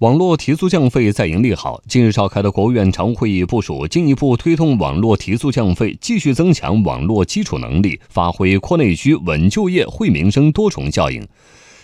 [0.00, 1.82] 网络提速降费再迎利好。
[1.86, 11.28] 近日召开的国务院常务会议部署，进一步推动网络提速降费，继续增强网络基础能力，发挥扩内需、稳就业、惠民生多重效应。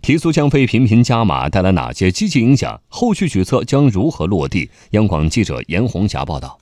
[0.00, 2.80] 提速降费频频加码带来哪些积极影响？
[2.86, 4.70] 后续举措将如何落地？
[4.90, 6.56] 央广记者严红霞报道。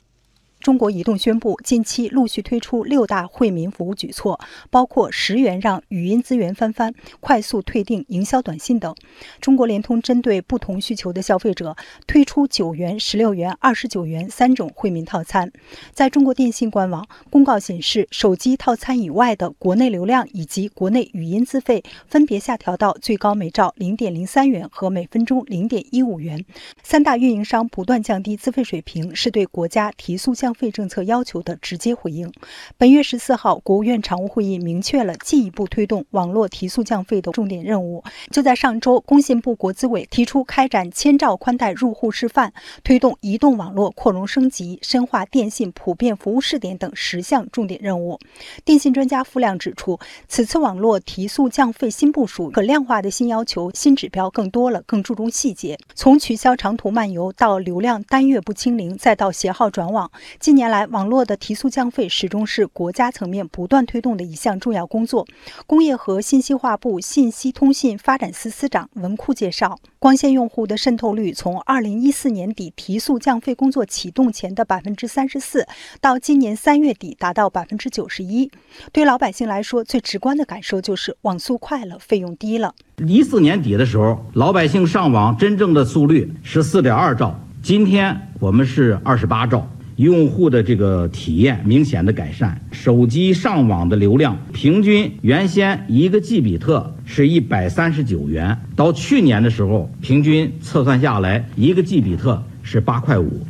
[0.63, 4.39] 中国移动宣布，近期陆续推出六大惠民服务举措，
[4.71, 8.95] 包括十元让语音资源翻番、快速退订营销短信等。
[9.41, 15.51] 中国联通针对不同需求的消费者，推出九元、十六元、二十九元三种惠民套餐。
[15.91, 26.45] 在中国电信官网公告显示，手机套餐以外的国内流量以及国内语音资费分别下调到最高每兆零点零三元和每分钟零点一五元。
[26.85, 30.52] 三大运营商不断降低资费水平，是对国家提速降。
[30.55, 32.33] 费政策要求的直接回应。
[32.77, 38.03] 本月十四号，国务院常务会议明确了进一步推动网络提速降费的重点任务。
[38.31, 42.53] 就在上周，工信部、国资委提出开展千兆宽带入户示范，
[42.83, 48.19] 推动移动网络扩容升级，深化电信普遍服务试点等十项重点任务。
[48.65, 55.79] 电信专家付亮指出，此次网络提速降费新部署、可量化的新要求、新指标更多了，更注重细节。
[55.95, 60.11] 从取消长途漫游到流量单月不清零，再到携号转网。
[60.43, 65.25] 近年来，网络的提速降费始终是国家层面不断推动的一项重要工作。
[65.69, 75.65] 工业和信息化部信息通信发展司司长文库介绍，光纤用户的渗透率从二零一四年底提速降费工作启动前的百分之三十四，
[76.01, 78.51] 到今年三月底达到百分之九十一。
[78.91, 82.75] 对老百姓来说，最直观的感受就是网速快了，费用低了。
[83.07, 87.33] 一四年底的时候，老百姓上网真正的速率是四点二兆，
[87.63, 89.65] 今天我们是二十八兆。
[89.97, 103.47] 用户的这个体验明显的改善，手机上网的流量平均原先一个 G 比特是一百三十九元，到去年的时候，平均测算下来一个 G 比特是八块五。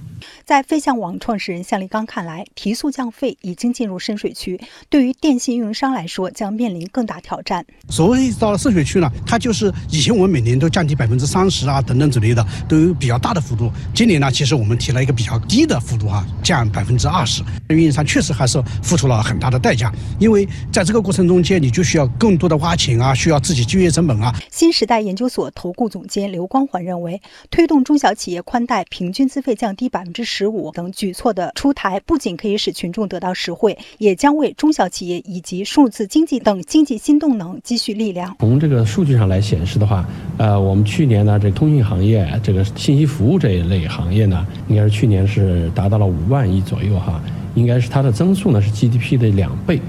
[0.52, 7.64] 在飞象网创始人向立刚看来，提速降费已经进入深水区，对于电信运营商来说，将面临更大挑战。
[7.88, 13.72] 所谓到了深水区呢，它就是以前我们每年都降低百分之三十啊等等之类的，都有比较大的幅度。
[13.94, 17.42] 今年呢，其实我们提了一个比较低的幅度哈，降百分之二十。
[17.70, 19.90] 运营商确实还是付出了很大的代价，
[20.20, 24.30] 因为在这个过程中间，你就需要更多的挖潜啊，需要自己就业成本啊。
[24.50, 30.41] 新时代研究所投顾总监刘光环认为，推动中小企业宽带平均资费降低百分之十。
[30.42, 38.34] 十五等举措的出台，不仅可以使群众得到实惠，也将为中小企业以及数字经济等经济新动能积蓄力量。
[38.40, 40.04] 从这个数据上来显示的话，
[40.38, 47.22] 呃，我们去年呢，这通讯行业、这个信息服务这一类行业呢，应该是去年是达到了五万亿左右哈，
[47.54, 49.80] 应该是它的增速呢是 GDP 的两倍。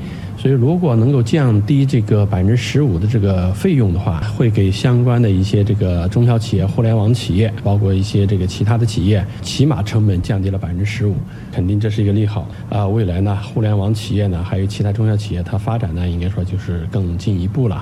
[0.44, 11.16] 所以，如果能够降低这个百分之十五的这个费用的话，会给相关的一些这个中小企业、互联网企业，包括一些这个其他的企业，起码成本降低了百分之十五，
[11.50, 12.86] 肯定这是一个利好啊。
[12.86, 17.82] 未来呢，互联网企业呢，还有其他中小企业，它发展呢，应该说就是更进一步了。